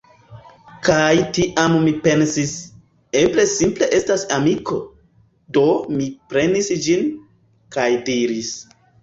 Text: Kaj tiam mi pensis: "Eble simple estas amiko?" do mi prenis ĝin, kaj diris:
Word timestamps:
Kaj 0.85 1.17
tiam 1.37 1.75
mi 1.83 1.91
pensis: 2.07 2.53
"Eble 3.19 3.45
simple 3.51 3.91
estas 3.99 4.25
amiko?" 4.39 4.79
do 5.59 5.67
mi 6.01 6.09
prenis 6.33 6.73
ĝin, 6.89 7.07
kaj 7.79 7.89
diris: 8.11 8.53